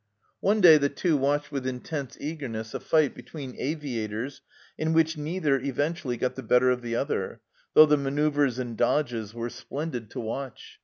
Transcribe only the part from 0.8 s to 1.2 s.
Two